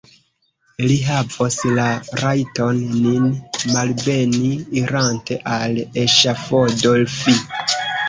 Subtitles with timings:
[0.91, 1.85] Li havos la
[2.23, 3.29] rajton nin
[3.77, 7.41] malbeni, irante al eŝafodo: fi!